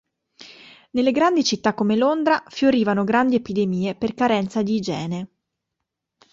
[0.93, 5.27] Nelle grandi città come Londra, fiorivano grandi epidemie per carenza di igiene.